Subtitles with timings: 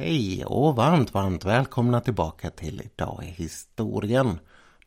[0.00, 4.38] Hej och varmt, varmt välkomna tillbaka till Idag i historien.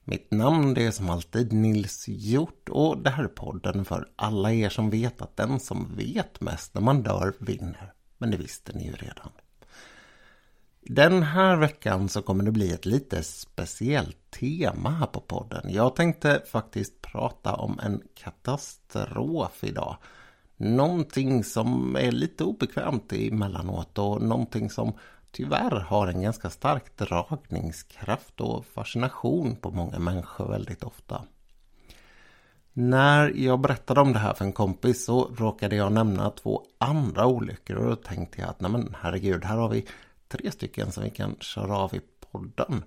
[0.03, 4.69] Mitt namn är som alltid Nils Hjort och det här är podden för alla er
[4.69, 7.93] som vet att den som vet mest när man dör vinner.
[8.17, 9.29] Men det visste ni ju redan.
[10.81, 15.73] Den här veckan så kommer det bli ett lite speciellt tema här på podden.
[15.73, 19.97] Jag tänkte faktiskt prata om en katastrof idag.
[20.63, 24.93] Någonting som är lite obekvämt emellanåt och någonting som
[25.31, 31.23] tyvärr har en ganska stark dragningskraft och fascination på många människor väldigt ofta.
[32.73, 37.25] När jag berättade om det här för en kompis så råkade jag nämna två andra
[37.25, 39.85] olyckor och då tänkte jag att nej men herregud, här har vi
[40.27, 42.83] tre stycken som vi kan köra av i podden.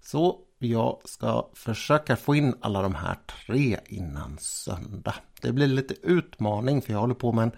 [0.00, 3.16] Så jag ska försöka få in alla de här
[3.46, 5.14] tre innan söndag.
[5.40, 7.52] Det blir lite utmaning för jag håller på med en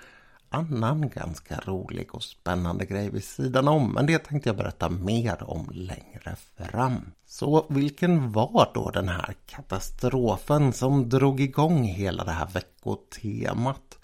[0.49, 3.93] annan ganska rolig och spännande grej vid sidan om.
[3.93, 7.13] Men det tänkte jag berätta mer om längre fram.
[7.27, 13.99] Så vilken var då den här katastrofen som drog igång hela det här veckotemat?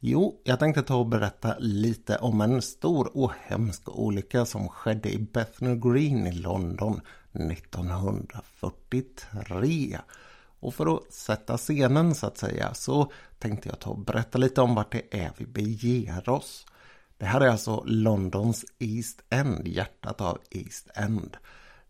[0.00, 5.12] Jo, jag tänkte ta och berätta lite om en stor och hemsk olycka som skedde
[5.12, 7.00] i Bethnal Green i London
[7.36, 9.98] 1943.
[10.60, 14.60] Och för att sätta scenen så att säga så tänkte jag ta och berätta lite
[14.60, 16.66] om vart det är vi beger oss.
[17.18, 21.36] Det här är alltså Londons East End, hjärtat av East End.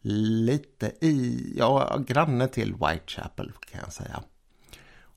[0.01, 4.23] Lite i, ja, granne till Whitechapel kan jag säga.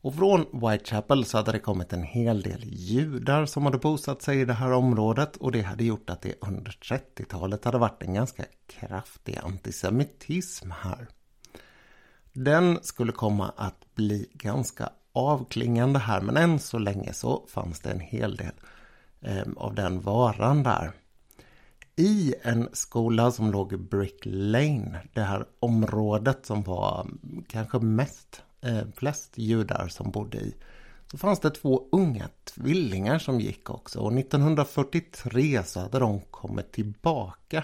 [0.02, 4.42] Och från Whitechapel så hade det kommit en hel del judar som hade bosatt sig
[4.42, 8.14] i det här området och det hade gjort att det under 30-talet hade varit en
[8.14, 11.08] ganska kraftig antisemitism här.
[12.34, 17.92] Den skulle komma att bli ganska avklingande här men än så länge så fanns det
[17.92, 18.54] en hel del
[19.22, 20.92] eh, av den varan där.
[21.96, 27.08] I en skola som låg i Brick Lane, det här området som var
[27.48, 30.56] kanske mest eh, flest judar som bodde i.
[31.12, 36.72] Så fanns det två unga tvillingar som gick också och 1943 så hade de kommit
[36.72, 37.64] tillbaka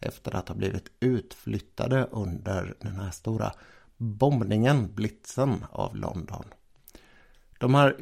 [0.00, 3.52] efter att ha blivit utflyttade under den här stora
[3.96, 6.44] bombningen, blitzen av London.
[7.58, 7.96] De här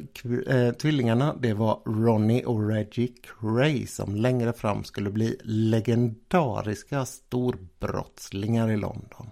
[0.47, 8.71] eh, tvillingarna det var Ronnie och Reggie Cray som längre fram skulle bli legendariska storbrottslingar
[8.71, 9.29] i London.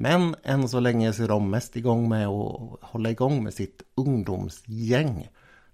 [0.00, 3.82] Men än så länge så är de mest igång med att hålla igång med sitt
[3.94, 5.28] ungdomsgäng.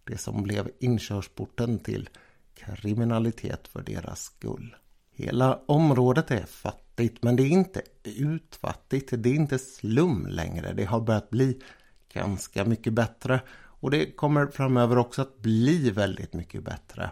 [0.04, 2.08] Det som blev inkörsporten till
[2.54, 4.76] kriminalitet för deras skull.
[5.12, 9.10] Hela området är fattigt men det är inte utfattigt.
[9.18, 10.72] Det är inte slum längre.
[10.72, 11.60] Det har börjat bli
[12.12, 13.40] ganska mycket bättre.
[13.54, 17.10] Och det kommer framöver också att bli väldigt mycket bättre.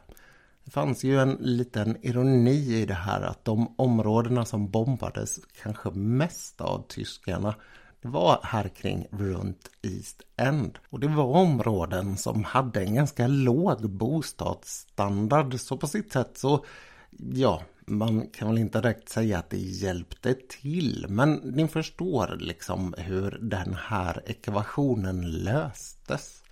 [0.65, 5.91] Det fanns ju en liten ironi i det här att de områdena som bombades kanske
[5.91, 7.55] mest av tyskarna
[8.03, 10.79] var här kring runt East End.
[10.91, 15.61] Och det var områden som hade en ganska låg bostadsstandard.
[15.61, 16.65] Så på sitt sätt så,
[17.33, 21.07] ja, man kan väl inte direkt säga att det hjälpte till.
[21.09, 26.44] Men ni förstår liksom hur den här ekvationen löstes.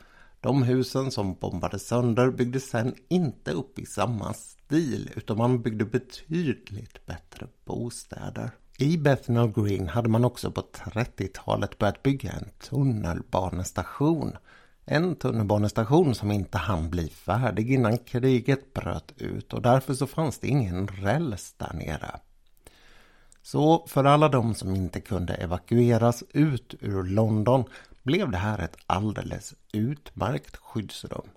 [0.43, 5.85] De husen som bombades sönder byggdes sen inte upp i samma stil utan man byggde
[5.85, 8.51] betydligt bättre bostäder.
[8.79, 14.37] I Bethnal Green hade man också på 30-talet börjat bygga en tunnelbanestation.
[14.85, 20.39] En tunnelbanestation som inte hann bli färdig innan kriget bröt ut och därför så fanns
[20.39, 22.21] det ingen räls där nere.
[23.43, 27.65] Så för alla de som inte kunde evakueras ut ur London
[28.03, 31.29] blev det här ett alldeles utmärkt skyddsrum.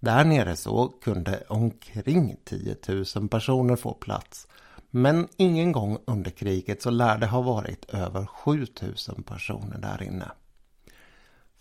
[0.00, 2.76] Där nere så kunde omkring 10
[3.16, 4.46] 000 personer få plats.
[4.90, 10.02] Men ingen gång under kriget så lär det ha varit över 7 000 personer där
[10.02, 10.30] inne.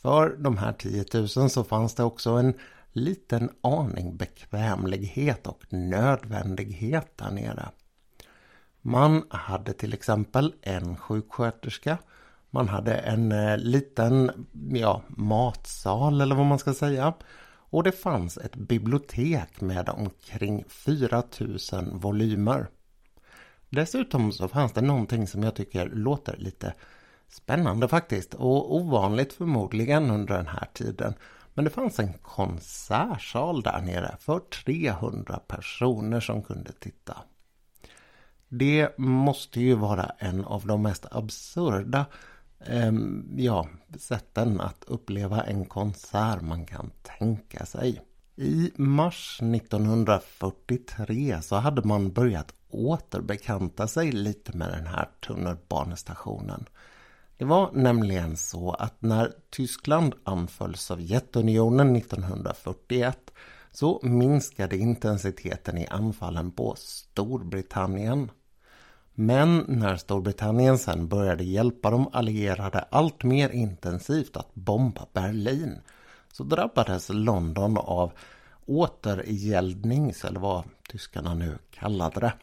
[0.01, 2.53] För de här 10 000 så fanns det också en
[2.91, 7.69] liten aning bekvämlighet och nödvändighet där nere.
[8.81, 11.97] Man hade till exempel en sjuksköterska
[12.53, 17.13] man hade en eh, liten ja, matsal eller vad man ska säga.
[17.45, 22.67] Och det fanns ett bibliotek med omkring 4000 volymer.
[23.69, 26.73] Dessutom så fanns det någonting som jag tycker låter lite
[27.27, 31.13] spännande faktiskt och ovanligt förmodligen under den här tiden.
[31.53, 37.17] Men det fanns en konsertsal där nere för 300 personer som kunde titta.
[38.47, 42.05] Det måste ju vara en av de mest absurda
[42.67, 43.67] Ehm, ja,
[43.97, 48.01] sätten att uppleva en konsert man kan tänka sig.
[48.35, 56.65] I mars 1943 så hade man börjat återbekanta sig lite med den här tunnelbanestationen.
[57.37, 63.31] Det var nämligen så att när Tyskland anföll Sovjetunionen 1941
[63.71, 68.31] så minskade intensiteten i anfallen på Storbritannien.
[69.15, 75.81] Men när Storbritannien sen började hjälpa de allierade allt mer intensivt att bomba Berlin
[76.31, 78.11] så drabbades London av
[78.65, 82.33] återgäldnings eller vad tyskarna nu kallade det.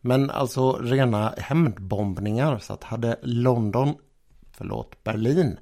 [0.00, 3.94] Men alltså rena hämndbombningar så att hade London,
[4.52, 5.58] förlåt Berlin,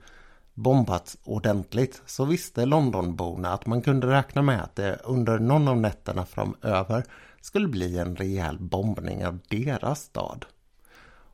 [0.55, 5.77] bombats ordentligt så visste Londonborna att man kunde räkna med att det under någon av
[5.77, 7.05] nätterna framöver
[7.41, 10.47] skulle bli en rejäl bombning av deras stad.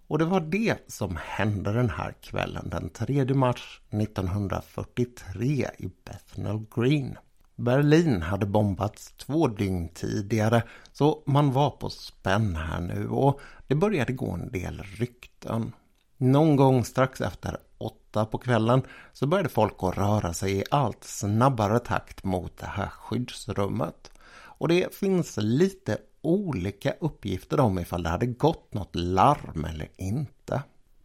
[0.06, 6.64] Och det var det som hände den här kvällen den 3 mars 1943 i Bethnal
[6.74, 7.18] Green.
[7.56, 10.62] Berlin hade bombats två dygn tidigare
[10.92, 15.72] så man var på spänn här nu och det började gå en del rykten.
[16.16, 18.82] Någon gång strax efter åtta på kvällen
[19.12, 24.10] så började folk att röra sig i allt snabbare takt mot det här skyddsrummet.
[24.58, 30.62] Och det finns lite olika uppgifter om ifall det hade gått något larm eller inte.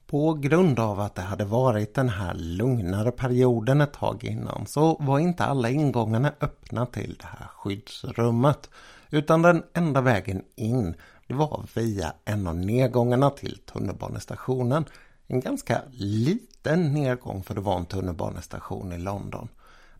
[0.07, 4.97] På grund av att det hade varit den här lugnare perioden ett tag innan så
[4.99, 8.69] var inte alla ingångarna öppna till det här skyddsrummet.
[9.09, 10.95] Utan den enda vägen in
[11.27, 14.85] det var via en av nedgångarna till tunnelbanestationen.
[15.33, 19.47] En ganska liten nedgång för det var en tunnelbanestation i London.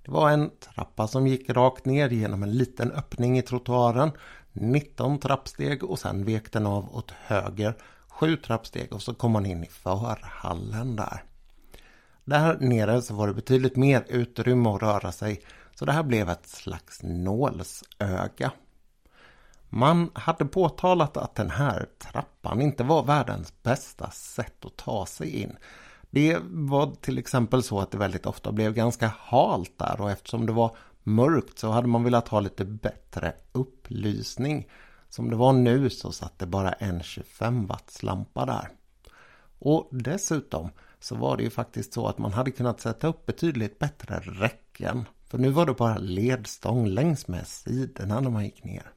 [0.05, 4.11] Det var en trappa som gick rakt ner genom en liten öppning i trottoaren.
[4.51, 7.75] 19 trappsteg och sen vek den av åt höger
[8.07, 11.23] sju trappsteg och så kom man in i förhallen där.
[12.23, 15.41] Där nere så var det betydligt mer utrymme att röra sig
[15.75, 18.51] så det här blev ett slags nålsöga.
[19.75, 25.41] Man hade påtalat att den här trappan inte var världens bästa sätt att ta sig
[25.41, 25.57] in.
[26.09, 30.45] Det var till exempel så att det väldigt ofta blev ganska halt där och eftersom
[30.45, 34.67] det var mörkt så hade man velat ha lite bättre upplysning.
[35.09, 38.69] Som det var nu så satt det bara en 25 watts lampa där.
[39.59, 40.69] Och dessutom
[40.99, 45.05] så var det ju faktiskt så att man hade kunnat sätta upp betydligt bättre räcken.
[45.27, 48.93] För nu var det bara ledstång längs med sidorna när man gick ner.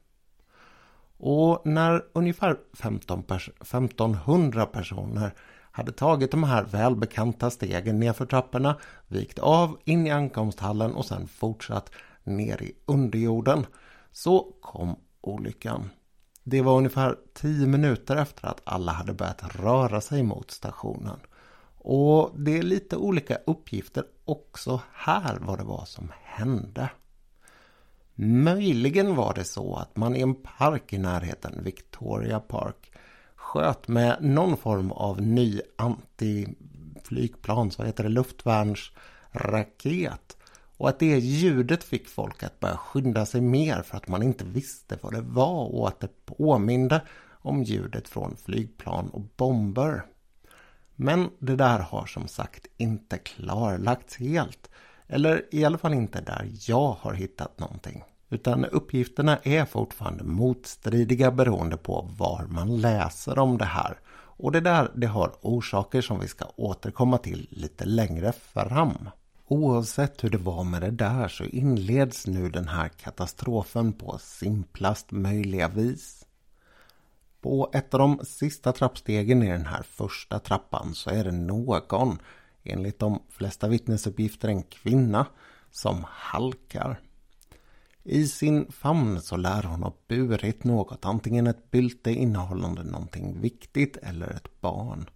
[1.17, 5.33] Och när ungefär 15 pers 1500 personer
[5.71, 8.77] hade tagit de här välbekanta stegen nerför trapporna,
[9.07, 11.91] vikt av in i ankomsthallen och sen fortsatt
[12.23, 13.65] ner i underjorden,
[14.11, 15.89] så kom olyckan.
[16.43, 21.19] Det var ungefär tio minuter efter att alla hade börjat röra sig mot stationen.
[21.77, 26.89] Och det är lite olika uppgifter också här vad det var som hände.
[28.19, 32.91] Möjligen var det så att man i en park i närheten, Victoria Park,
[33.35, 40.37] sköt med någon form av ny antiflygplan, vad heter det, luftvärnsraket
[40.77, 44.45] och att det ljudet fick folk att börja skynda sig mer för att man inte
[44.45, 50.05] visste vad det var och att det påminde om ljudet från flygplan och bomber.
[50.95, 54.69] Men det där har som sagt inte klarlagts helt.
[55.07, 58.03] Eller i alla fall inte där jag har hittat någonting.
[58.29, 63.99] Utan uppgifterna är fortfarande motstridiga beroende på var man läser om det här.
[64.39, 69.09] Och det där det har orsaker som vi ska återkomma till lite längre fram.
[69.47, 75.11] Oavsett hur det var med det där så inleds nu den här katastrofen på simplast
[75.11, 76.25] möjliga vis.
[77.41, 82.19] På ett av de sista trappstegen i den här första trappan så är det någon,
[82.69, 85.25] enligt de flesta vittnesuppgifter en kvinna,
[85.71, 86.99] som halkar.
[88.03, 93.97] I sin famn så lär hon ha burit något, antingen ett bylte innehållande någonting viktigt
[93.97, 95.09] eller ett barn.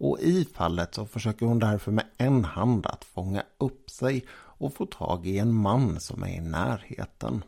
[0.00, 4.74] Och i fallet så försöker hon därför med en hand att fånga upp sig och
[4.74, 7.44] få tag i en man som är i närheten.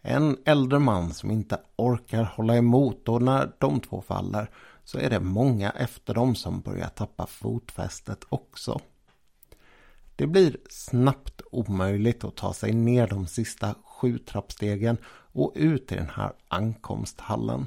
[0.00, 4.50] En äldre man som inte orkar hålla emot och när de två faller
[4.88, 8.80] så är det många efter dem som börjar tappa fotfästet också.
[10.16, 14.96] Det blir snabbt omöjligt att ta sig ner de sista sju trappstegen
[15.32, 17.66] och ut i den här ankomsthallen.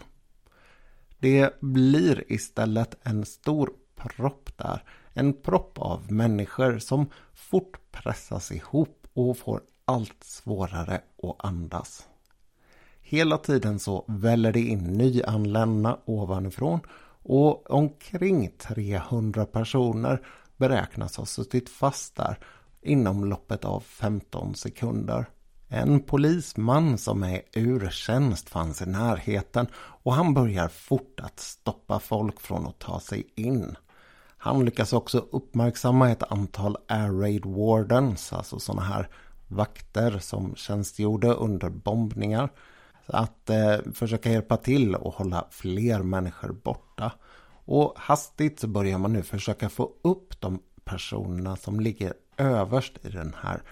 [1.20, 4.84] Det blir istället en stor propp där.
[5.14, 12.08] En propp av människor som fort pressas ihop och får allt svårare att andas.
[13.02, 16.80] Hela tiden så väller det in nyanlända ovanifrån
[17.24, 22.40] och omkring 300 personer beräknas ha suttit fast där
[22.82, 25.26] inom loppet av 15 sekunder.
[25.68, 32.00] En polisman som är ur tjänst fanns i närheten och han börjar fort att stoppa
[32.00, 33.76] folk från att ta sig in.
[34.38, 39.10] Han lyckas också uppmärksamma ett antal Air Raid Wardens, alltså sådana här
[39.48, 42.50] vakter som tjänstgjorde under bombningar.
[43.12, 47.12] Att eh, försöka hjälpa till och hålla fler människor borta.
[47.66, 53.10] Och hastigt så börjar man nu försöka få upp de personerna som ligger överst i
[53.10, 53.64] den här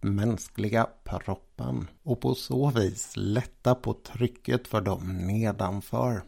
[0.00, 6.22] mänskliga proppen och på så vis lätta på trycket för dem nedanför.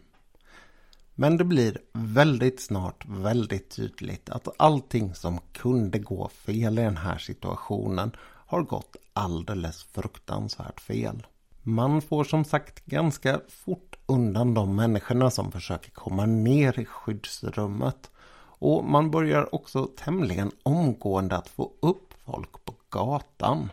[1.15, 6.97] Men det blir väldigt snart väldigt tydligt att allting som kunde gå fel i den
[6.97, 8.13] här situationen
[8.47, 11.27] har gått alldeles fruktansvärt fel.
[11.67, 18.11] Man får som sagt ganska fort undan de människorna som försöker komma ner i skyddsrummet.
[18.59, 23.71] Och man börjar också tämligen omgående att få upp folk på gatan.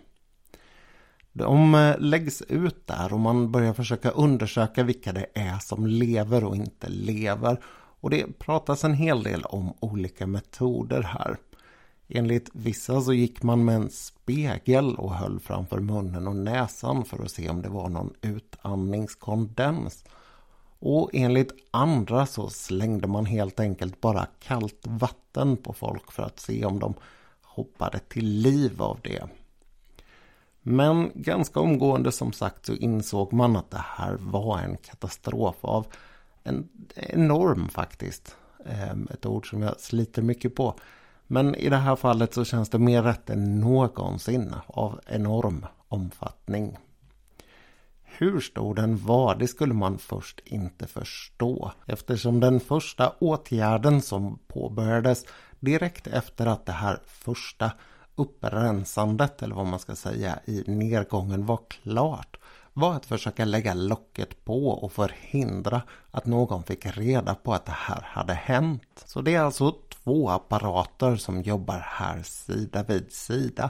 [1.34, 6.44] De eh, läggs ut där och man börjar försöka undersöka vilka det är som lever
[6.44, 7.64] och inte lever.
[8.02, 11.38] Och det pratas en hel del om olika metoder här.
[12.14, 17.24] Enligt vissa så gick man med en spegel och höll framför munnen och näsan för
[17.24, 20.06] att se om det var någon utandningskondens.
[20.80, 26.40] Och enligt andra så slängde man helt enkelt bara kallt vatten på folk för att
[26.40, 26.94] se om de
[27.42, 29.24] hoppade till liv av det.
[30.62, 35.88] Men ganska omgående som sagt så insåg man att det här var en katastrof av
[36.44, 38.36] en enorm faktiskt.
[38.66, 40.76] Ehm, ett ord som jag sliter mycket på.
[41.32, 46.78] Men i det här fallet så känns det mer rätt än någonsin av enorm omfattning.
[48.04, 51.72] Hur stor den var, det skulle man först inte förstå.
[51.86, 55.26] Eftersom den första åtgärden som påbörjades
[55.60, 57.72] direkt efter att det här första
[58.16, 62.38] upprensandet, eller vad man ska säga, i nedgången var klart
[62.74, 67.76] var att försöka lägga locket på och förhindra att någon fick reda på att det
[67.76, 69.04] här hade hänt.
[69.06, 69.66] Så det är alltså
[70.04, 73.70] två apparater som jobbar här sida vid sida.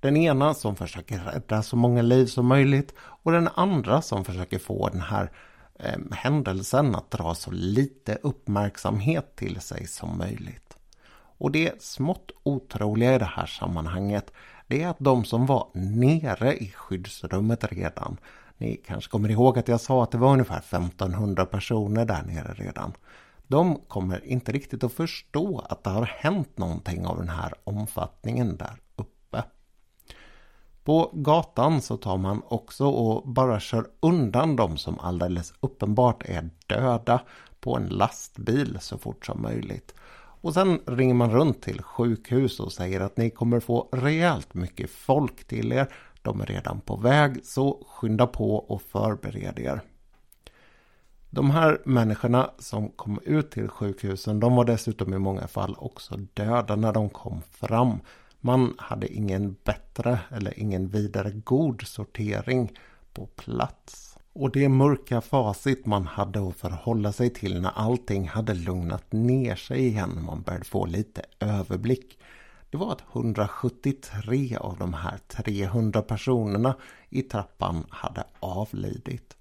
[0.00, 4.58] Den ena som försöker rädda så många liv som möjligt och den andra som försöker
[4.58, 5.30] få den här
[5.78, 10.76] eh, händelsen att dra så lite uppmärksamhet till sig som möjligt.
[11.38, 14.32] Och det smått otroliga i det här sammanhanget
[14.66, 18.16] det är att de som var nere i skyddsrummet redan
[18.62, 22.54] ni kanske kommer ihåg att jag sa att det var ungefär 1500 personer där nere
[22.54, 22.92] redan.
[23.52, 28.56] De kommer inte riktigt att förstå att det har hänt någonting av den här omfattningen
[28.56, 29.44] där uppe.
[30.84, 36.50] På gatan så tar man också och bara kör undan de som alldeles uppenbart är
[36.66, 37.20] döda
[37.60, 39.94] på en lastbil så fort som möjligt.
[40.40, 44.90] Och sen ringer man runt till sjukhus och säger att ni kommer få rejält mycket
[44.90, 45.94] folk till er.
[46.22, 49.80] De är redan på väg, så skynda på och förbered er.
[51.34, 56.16] De här människorna som kom ut till sjukhusen, de var dessutom i många fall också
[56.34, 57.98] döda när de kom fram.
[58.40, 62.72] Man hade ingen bättre eller ingen vidare god sortering
[63.12, 64.18] på plats.
[64.32, 69.56] Och det mörka facit man hade att förhålla sig till när allting hade lugnat ner
[69.56, 72.18] sig igen, man började få lite överblick.
[72.70, 76.74] Det var att 173 av de här 300 personerna
[77.08, 79.36] i trappan hade avlidit.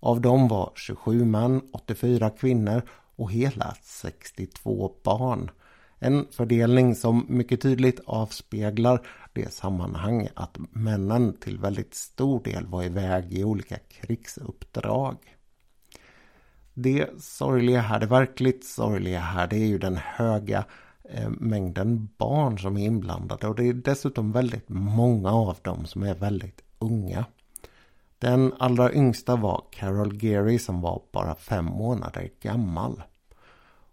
[0.00, 2.82] Av dem var 27 män, 84 kvinnor
[3.16, 5.50] och hela 62 barn.
[5.98, 12.82] En fördelning som mycket tydligt avspeglar det sammanhang att männen till väldigt stor del var
[12.82, 15.16] iväg i olika krigsuppdrag.
[16.74, 20.64] Det sorgliga här, det verkligt sorgliga här, det är ju den höga
[21.04, 26.02] eh, mängden barn som är inblandade och det är dessutom väldigt många av dem som
[26.02, 27.24] är väldigt unga.
[28.18, 33.02] Den allra yngsta var Carol Geary som var bara fem månader gammal.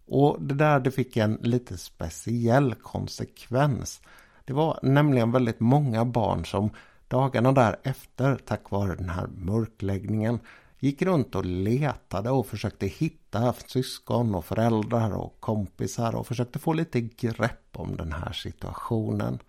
[0.06, 4.02] Och det där det fick en lite speciell konsekvens.
[4.46, 6.70] Det var nämligen väldigt många barn som
[7.08, 10.40] dagarna därefter tack vare den här mörkläggningen
[10.80, 16.74] gick runt och letade och försökte hitta syskon och föräldrar och kompisar och försökte få
[16.74, 19.40] lite grepp om den här situationen.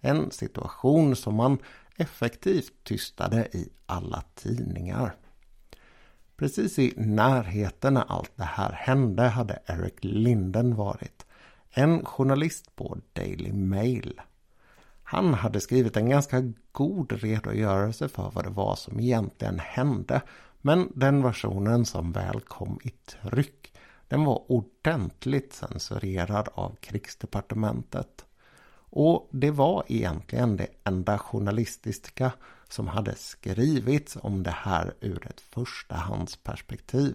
[0.00, 1.58] En situation som man
[2.02, 5.14] effektivt tystade i alla tidningar.
[6.36, 11.26] Precis i närheten när allt det här hände hade Eric Linden varit.
[11.70, 14.20] En journalist på Daily Mail.
[15.02, 20.20] Han hade skrivit en ganska god redogörelse för vad det var som egentligen hände.
[20.60, 23.72] Men den versionen som väl kom i tryck
[24.08, 28.26] den var ordentligt censurerad av krigsdepartementet.
[28.94, 32.32] Och det var egentligen det enda journalistiska
[32.68, 37.14] som hade skrivits om det här ur ett förstahandsperspektiv.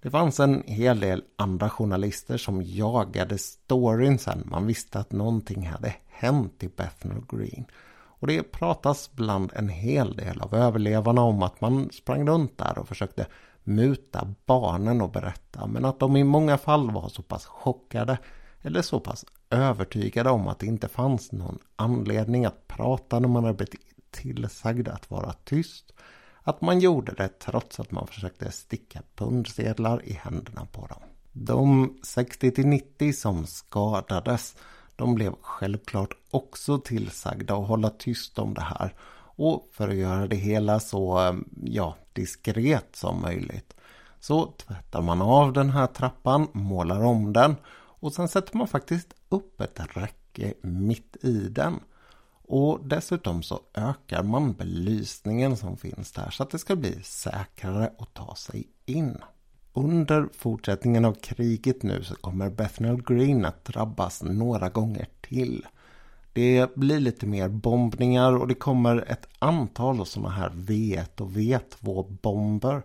[0.00, 5.66] Det fanns en hel del andra journalister som jagade storyn sen man visste att någonting
[5.66, 7.64] hade hänt i Bethnal Green.
[7.92, 12.78] Och det pratas bland en hel del av överlevarna om att man sprang runt där
[12.78, 13.26] och försökte
[13.62, 15.66] muta barnen och berätta.
[15.66, 18.18] Men att de i många fall var så pass chockade
[18.62, 23.44] eller så pass övertygade om att det inte fanns någon anledning att prata när man
[23.44, 23.80] hade blivit
[24.10, 25.92] tillsagd att vara tyst.
[26.42, 31.02] Att man gjorde det trots att man försökte sticka pundsedlar i händerna på dem.
[31.32, 34.56] De 60-90 som skadades
[34.96, 38.94] de blev självklart också tillsagda att hålla tyst om det här.
[39.36, 43.74] Och för att göra det hela så ja, diskret som möjligt
[44.20, 47.56] så tvättar man av den här trappan, målar om den
[48.00, 51.80] och sen sätter man faktiskt upp ett räcke mitt i den.
[52.42, 57.92] Och dessutom så ökar man belysningen som finns där så att det ska bli säkrare
[57.98, 59.18] att ta sig in.
[59.72, 65.66] Under fortsättningen av kriget nu så kommer Bethnal Green att drabbas några gånger till.
[66.32, 72.18] Det blir lite mer bombningar och det kommer ett antal sådana här V1 och V2
[72.22, 72.82] bomber.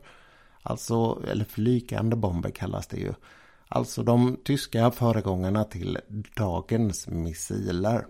[0.62, 3.13] Alltså, eller flygande bomber kallas det ju.
[3.67, 5.98] Alltså de tyska föregångarna till
[6.36, 8.05] dagens missiler.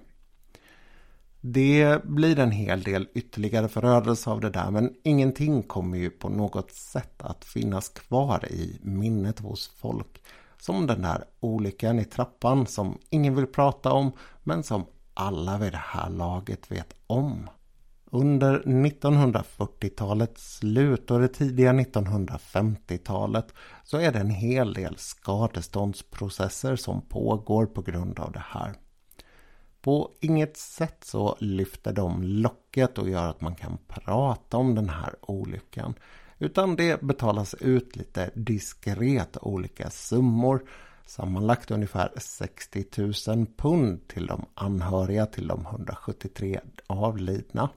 [1.41, 6.29] Det blir en hel del ytterligare förödelse av det där men ingenting kommer ju på
[6.29, 10.21] något sätt att finnas kvar i minnet hos folk.
[10.57, 14.11] Som den där olyckan i trappan som ingen vill prata om
[14.43, 17.49] men som alla vid det här laget vet om.
[18.15, 23.53] Under 1940-talets slut och det tidiga 1950-talet
[23.83, 28.73] så är det en hel del skadeståndsprocesser som pågår på grund av det här.
[29.81, 34.89] På inget sätt så lyfter de locket och gör att man kan prata om den
[34.89, 35.93] här olyckan.
[36.39, 40.63] Utan det betalas ut lite diskret olika summor.
[41.05, 42.85] Sammanlagt ungefär 60
[43.27, 47.69] 000 pund till de anhöriga till de 173 avlidna.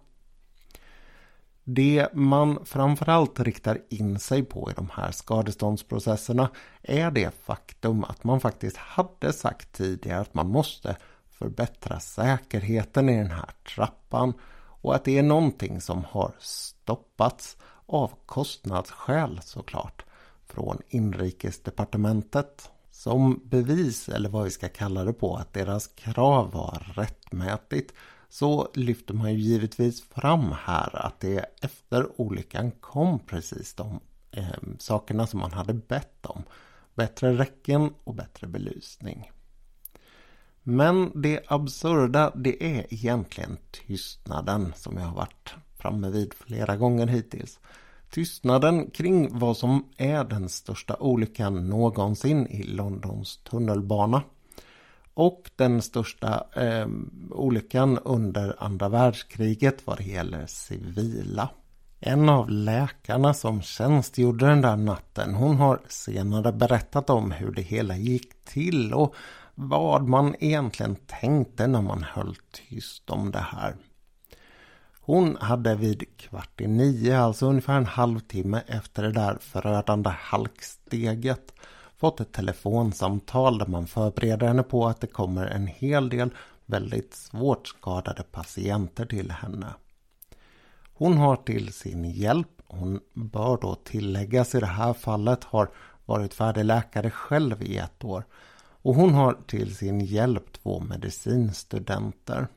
[1.70, 6.50] Det man framförallt riktar in sig på i de här skadeståndsprocesserna
[6.82, 10.96] är det faktum att man faktiskt hade sagt tidigare att man måste
[11.30, 14.32] förbättra säkerheten i den här trappan
[14.80, 20.04] och att det är någonting som har stoppats av kostnadsskäl såklart
[20.46, 22.70] från inrikesdepartementet.
[22.90, 27.92] Som bevis, eller vad vi ska kalla det på, att deras krav var rättmätigt
[28.28, 34.44] så lyfter man ju givetvis fram här att det efter olyckan kom precis de eh,
[34.78, 36.42] sakerna som man hade bett om.
[36.94, 39.30] Bättre räcken och bättre belysning.
[40.62, 47.06] Men det absurda det är egentligen tystnaden som jag har varit framme vid flera gånger
[47.06, 47.60] hittills.
[48.10, 54.22] Tystnaden kring vad som är den största olyckan någonsin i Londons tunnelbana.
[55.18, 56.88] Och den största eh,
[57.30, 61.48] olyckan under andra världskriget vad det gäller civila.
[62.00, 67.62] En av läkarna som tjänstgjorde den där natten hon har senare berättat om hur det
[67.62, 69.14] hela gick till och
[69.54, 73.76] vad man egentligen tänkte när man höll tyst om det här.
[75.00, 81.52] Hon hade vid kvart i nio, alltså ungefär en halvtimme efter det där förödande halksteget,
[81.98, 86.30] fått ett telefonsamtal där man förbereder henne på att det kommer en hel del
[86.66, 89.66] väldigt svårt skadade patienter till henne.
[90.94, 95.70] Hon har till sin hjälp, hon bör då tilläggas i det här fallet, har
[96.04, 98.24] varit färdig läkare själv i ett år
[98.82, 102.48] och hon har till sin hjälp två medicinstudenter.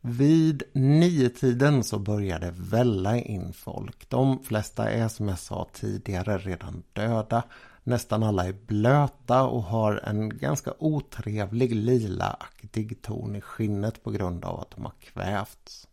[0.00, 4.08] Vid nio-tiden så börjar det välla in folk.
[4.08, 7.42] De flesta är som jag sa tidigare redan döda.
[7.88, 14.44] Nästan alla är blöta och har en ganska otrevlig lilaaktig ton i skinnet på grund
[14.44, 15.88] av att de har kvävts.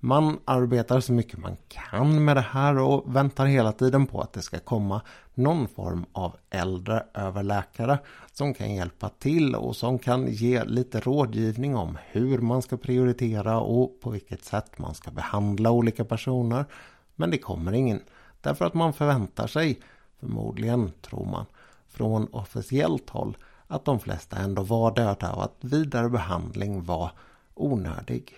[0.00, 4.32] Man arbetar så mycket man kan med det här och väntar hela tiden på att
[4.32, 5.00] det ska komma
[5.34, 7.98] någon form av äldre överläkare
[8.32, 13.60] som kan hjälpa till och som kan ge lite rådgivning om hur man ska prioritera
[13.60, 16.64] och på vilket sätt man ska behandla olika personer.
[17.14, 18.00] Men det kommer ingen.
[18.40, 19.80] Därför att man förväntar sig,
[20.24, 21.46] förmodligen tror man,
[21.88, 27.10] från officiellt håll att de flesta ändå var döda och att vidare behandling var
[27.54, 28.32] onödig.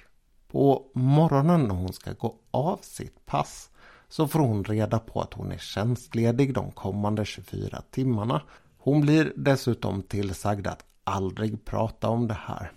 [0.49, 3.71] På morgonen när hon ska gå av sitt pass
[4.09, 8.43] så får hon reda på att hon är tjänstledig de kommande 24 timmarna.
[8.79, 12.73] Hon blir dessutom tillsagd att aldrig prata om det här.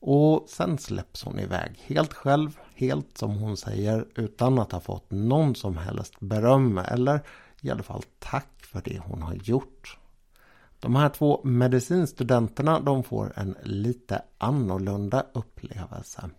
[0.00, 5.10] Och sen släpps hon iväg helt själv, helt som hon säger, utan att ha fått
[5.10, 7.20] någon som helst beröm eller
[7.60, 9.98] i alla fall tack för det hon har gjort.
[10.80, 16.30] De här två medicinstudenterna de får en lite annorlunda upplevelse.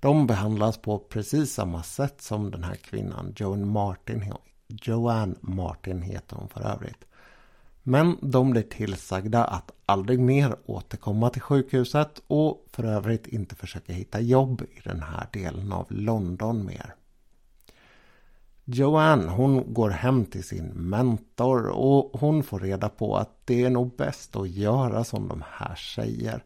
[0.00, 4.34] De behandlas på precis samma sätt som den här kvinnan, Joan Martin.
[4.68, 7.04] Joanne Martin heter hon för övrigt.
[7.82, 13.92] Men de blir tillsagda att aldrig mer återkomma till sjukhuset och för övrigt inte försöka
[13.92, 16.94] hitta jobb i den här delen av London mer.
[18.70, 23.70] Joanne hon går hem till sin mentor och hon får reda på att det är
[23.70, 26.44] nog bäst att göra som de här säger.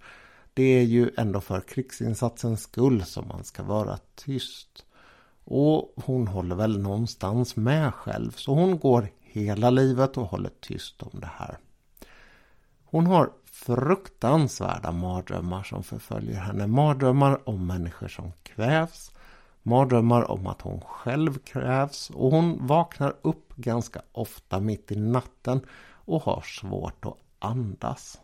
[0.54, 4.84] Det är ju ändå för krigsinsatsens skull som man ska vara tyst.
[5.44, 11.02] Och hon håller väl någonstans med själv så hon går hela livet och håller tyst
[11.02, 11.58] om det här.
[12.84, 16.66] Hon har fruktansvärda mardrömmar som förföljer henne.
[16.66, 19.11] Mardrömmar om människor som kvävs.
[19.62, 25.60] Mardrömmar om att hon själv krävs och hon vaknar upp ganska ofta mitt i natten
[26.04, 28.20] och har svårt att andas.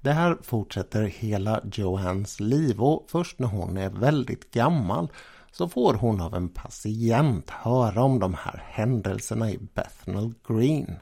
[0.00, 5.08] Det här fortsätter hela Johans liv och först när hon är väldigt gammal
[5.52, 10.96] så får hon av en patient höra om de här händelserna i Bethnal Green.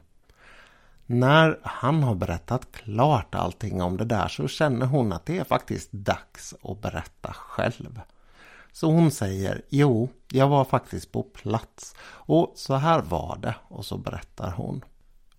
[1.05, 5.43] När han har berättat klart allting om det där så känner hon att det är
[5.43, 8.01] faktiskt dags att berätta själv.
[8.73, 13.85] Så hon säger, jo, jag var faktiskt på plats och så här var det och
[13.85, 14.83] så berättar hon.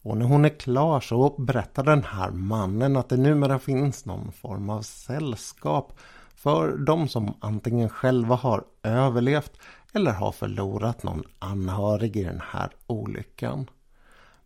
[0.02, 4.32] Och när hon är klar så berättar den här mannen att det numera finns någon
[4.32, 5.98] form av sällskap
[6.34, 9.52] för de som antingen själva har överlevt
[9.92, 13.70] eller har förlorat någon anhörig i den här olyckan.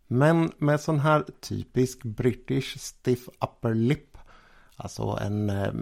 [0.07, 4.14] Men med sån här typisk British stiff upper lip
[4.77, 5.73] Alltså en, eh,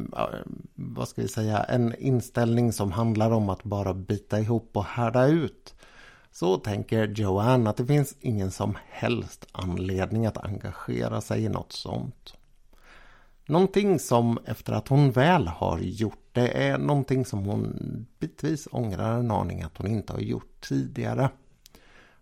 [0.75, 5.25] vad ska vi säga, en inställning som handlar om att bara bita ihop och härda
[5.25, 5.75] ut.
[6.31, 11.71] Så tänker Joanne att det finns ingen som helst anledning att engagera sig i något
[11.71, 12.33] sånt.
[13.45, 17.75] Någonting som efter att hon väl har gjort det är någonting som hon
[18.19, 21.29] bitvis ångrar en aning att hon inte har gjort tidigare.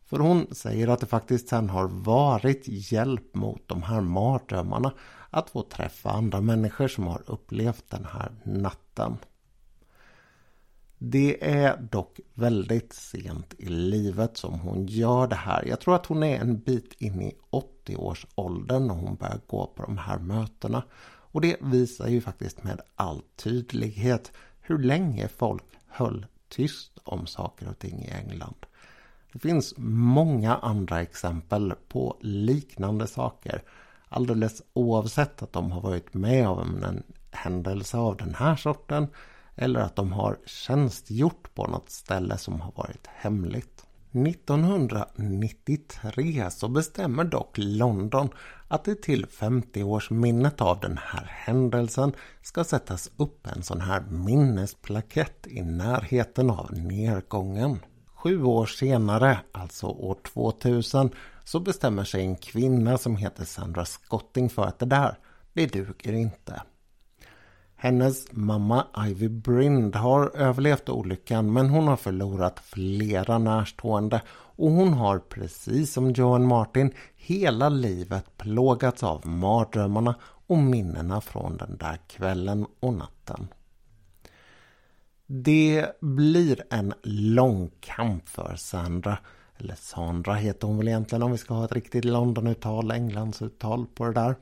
[0.05, 4.93] För hon säger att det faktiskt sen har varit hjälp mot de här mardrömmarna
[5.31, 9.17] att få träffa andra människor som har upplevt den här natten.
[10.97, 15.65] Det är dock väldigt sent i livet som hon gör det här.
[15.65, 19.83] Jag tror att hon är en bit in i 80-årsåldern när hon börjar gå på
[19.83, 20.83] de här mötena.
[21.03, 27.69] Och det visar ju faktiskt med all tydlighet hur länge folk höll tyst om saker
[27.69, 28.65] och ting i England.
[29.33, 33.63] Det finns många andra exempel på liknande saker.
[34.13, 39.07] Alldeles oavsett att de har varit med om en händelse av den här sorten
[39.55, 43.85] eller att de har tjänstgjort på något ställe som har varit hemligt.
[44.11, 48.29] 1993 så bestämmer dock London
[48.67, 55.47] att det till 50-årsminnet av den här händelsen ska sättas upp en sån här minnesplakett
[55.47, 57.79] i närheten av nedgången.
[58.15, 61.09] Sju år senare, alltså år 2000,
[61.43, 65.17] så bestämmer sig en kvinna som heter Sandra Scotting för att det där,
[65.53, 66.61] det duger inte.
[67.75, 74.93] Hennes mamma Ivy Brind har överlevt olyckan men hon har förlorat flera närstående och hon
[74.93, 80.15] har precis som Joan Martin hela livet plågats av mardrömmarna
[80.47, 83.47] och minnena från den där kvällen och natten.
[85.25, 89.17] Det blir en lång kamp för Sandra.
[89.61, 94.05] Eller Sandra heter hon väl egentligen om vi ska ha ett riktigt Londonuttal, Englandsuttal på
[94.05, 94.35] det där.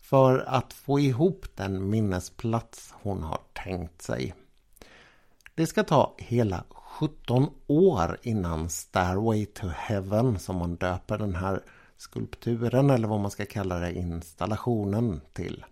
[0.00, 4.34] För att få ihop den minnesplats hon har tänkt sig.
[5.54, 11.62] Det ska ta hela 17 år innan Stairway to Heaven som man döper den här
[11.96, 15.64] skulpturen eller vad man ska kalla det installationen till.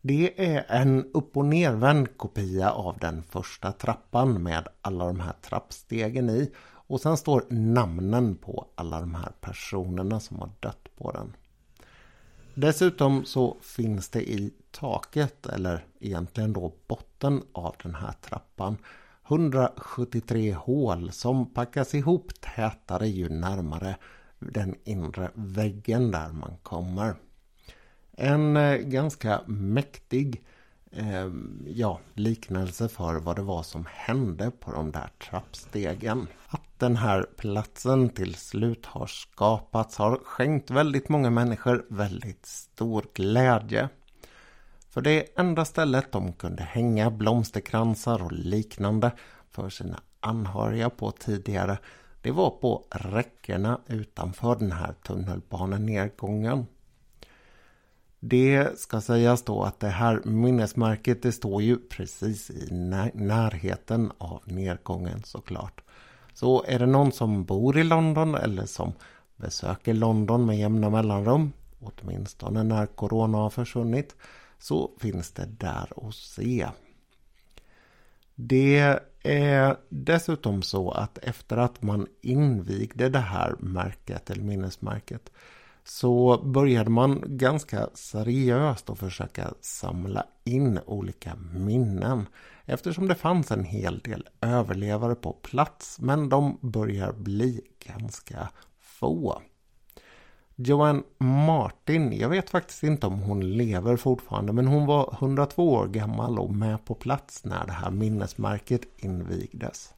[0.00, 5.34] Det är en upp och nervänd kopia av den första trappan med alla de här
[5.42, 6.52] trappstegen i.
[6.86, 11.32] Och sen står namnen på alla de här personerna som har dött på den.
[12.54, 18.76] Dessutom så finns det i taket, eller egentligen då botten av den här trappan
[19.28, 23.96] 173 hål som packas ihop tätare ju närmare
[24.38, 27.14] den inre väggen där man kommer.
[28.12, 30.44] En eh, ganska mäktig
[30.92, 31.30] eh,
[31.66, 36.26] ja, liknelse för vad det var som hände på de där trappstegen.
[36.48, 43.06] Att den här platsen till slut har skapats har skänkt väldigt många människor väldigt stor
[43.14, 43.88] glädje.
[44.90, 49.10] För det enda stället de kunde hänga blomsterkransar och liknande
[49.50, 51.78] för sina anhöriga på tidigare
[52.26, 56.66] det var på räckena utanför den här tunnelbanenedgången.
[58.28, 62.68] Det ska sägas då att det här minnesmärket det står ju precis i
[63.14, 65.80] närheten av nedgången såklart.
[66.34, 68.92] Så är det någon som bor i London eller som
[69.36, 74.16] besöker London med jämna mellanrum, åtminstone när corona har försvunnit,
[74.58, 76.68] så finns det där att se.
[78.34, 85.30] Det är dessutom så att efter att man invigde det här märket eller minnesmärket
[85.88, 92.26] så började man ganska seriöst att försöka samla in olika minnen.
[92.64, 98.48] Eftersom det fanns en hel del överlevare på plats men de börjar bli ganska
[98.80, 99.42] få.
[100.54, 105.86] Joanne Martin, jag vet faktiskt inte om hon lever fortfarande men hon var 102 år
[105.86, 109.94] gammal och med på plats när det här minnesmärket invigdes.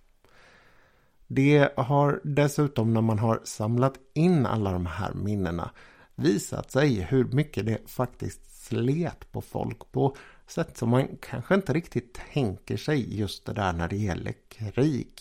[1.31, 5.71] Det har dessutom när man har samlat in alla de här minnena
[6.15, 11.73] visat sig hur mycket det faktiskt slet på folk på sätt som man kanske inte
[11.73, 15.13] riktigt tänker sig just det där när det gäller krig.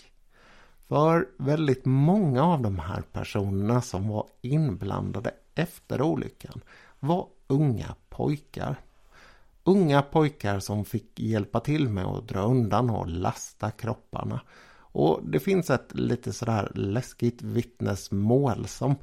[0.88, 6.62] För väldigt många av de här personerna som var inblandade efter olyckan
[7.00, 8.76] var unga pojkar.
[9.63, 14.41] Unga pojkar som fick hjälpa till med att dra undan och lasta kropparna.
[14.97, 18.95] Och det finns ett lite sådär läskigt vittnesmål som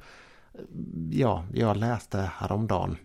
[1.11, 2.97] ja, jag läste häromdagen.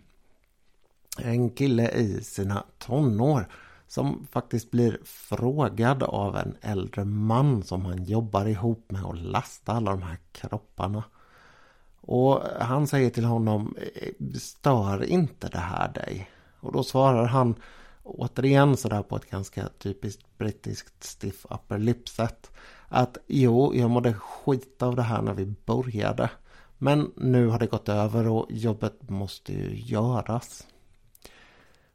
[1.17, 3.47] En kille i sina tonår
[3.87, 9.71] som faktiskt blir frågad av en äldre man som han jobbar ihop med att lasta
[9.71, 11.03] alla de här kropparna.
[12.01, 13.75] Och han säger till honom,
[14.39, 16.29] stör inte det här dig?
[16.59, 17.55] Och då svarar han
[18.03, 22.51] återigen sådär på ett ganska typiskt brittiskt stiff upper lip sätt.
[22.93, 26.29] Att jo, jag mådde skit av det här när vi började.
[26.77, 30.67] Men nu har det gått över och jobbet måste ju göras.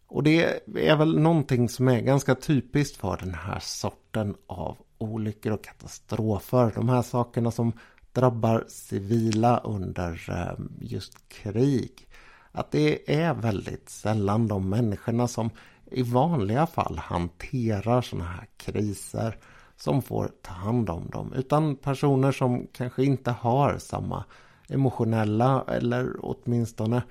[0.07, 5.53] Och det är väl någonting som är ganska typiskt för den här sorten av olyckor
[5.53, 6.73] och katastrofer.
[6.75, 7.73] De här sakerna som
[8.13, 12.07] drabbar civila under eh, just krig.
[12.53, 15.51] Att det är väldigt sällan de människorna som
[15.91, 19.37] i vanliga fall hanterar sådana här kriser
[19.77, 21.33] som får ta hand om dem.
[21.33, 24.25] Utan personer som kanske inte har samma
[24.69, 27.03] emotionella eller åtminstone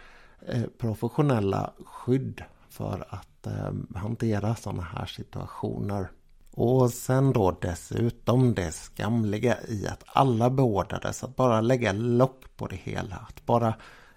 [0.47, 6.12] eh, professionella skydd för att eh, hantera sådana här situationer.
[6.51, 12.67] Och sen då dessutom det skamliga i att alla beordrades att bara lägga lock på
[12.67, 13.15] det hela.
[13.15, 13.75] Att bara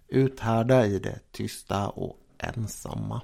[0.09, 3.21] uthärda i det tysta och ensamma.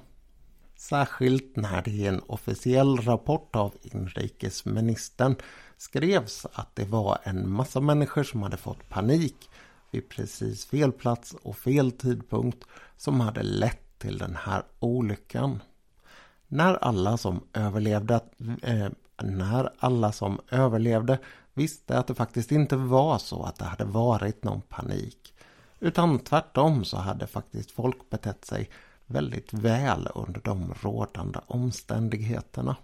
[0.89, 5.35] Särskilt när det i en officiell rapport av inrikesministern
[5.77, 9.49] skrevs att det var en massa människor som hade fått panik
[9.91, 12.63] vid precis fel plats och fel tidpunkt
[12.97, 15.61] som hade lett till den här olyckan.
[16.47, 18.19] När alla som överlevde,
[18.61, 18.89] eh,
[19.23, 21.19] när alla som överlevde
[21.53, 25.33] visste att det faktiskt inte var så att det hade varit någon panik.
[25.79, 28.69] Utan tvärtom så hade faktiskt folk betett sig
[29.07, 32.75] väldigt väl under de rådande omständigheterna.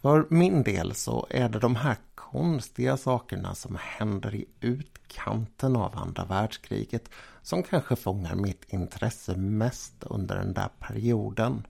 [0.00, 5.98] För min del så är det de här konstiga sakerna som händer i utkanten av
[5.98, 7.10] andra världskriget
[7.42, 11.66] som kanske fångar mitt intresse mest under den där perioden.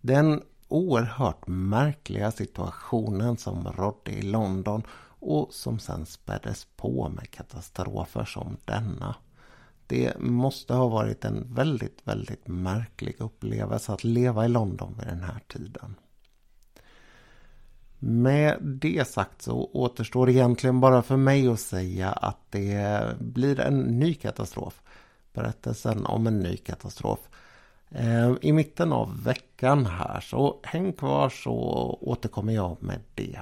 [0.00, 4.82] Den oerhört märkliga situationen som rådde i London
[5.20, 9.14] och som sen späddes på med katastrofer som denna.
[9.86, 15.22] Det måste ha varit en väldigt, väldigt märklig upplevelse att leva i London vid den
[15.22, 15.94] här tiden.
[17.98, 23.80] Med det sagt så återstår egentligen bara för mig att säga att det blir en
[23.80, 24.82] ny katastrof.
[25.32, 27.28] Berättelsen om en ny katastrof.
[27.90, 31.52] Eh, I mitten av veckan här så häng kvar så
[32.00, 33.40] återkommer jag med det.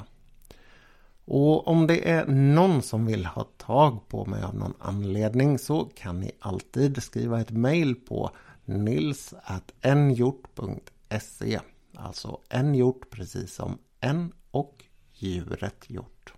[1.33, 5.85] Och om det är någon som vill ha tag på mig av någon anledning så
[5.85, 8.31] kan ni alltid skriva ett mail på
[8.65, 11.61] nils.nhjort.se
[11.95, 16.33] Alltså en hjort precis som en och djuret gjort.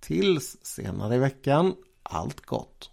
[0.00, 2.90] Tills senare i veckan, allt gott!